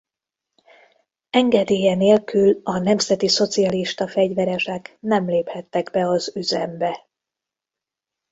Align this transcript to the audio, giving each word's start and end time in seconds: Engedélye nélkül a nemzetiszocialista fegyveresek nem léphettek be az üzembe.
Engedélye 1.29 1.95
nélkül 1.95 2.59
a 2.63 2.77
nemzetiszocialista 2.77 4.07
fegyveresek 4.07 4.97
nem 4.99 5.25
léphettek 5.29 5.91
be 5.91 6.07
az 6.07 6.35
üzembe. 6.35 7.07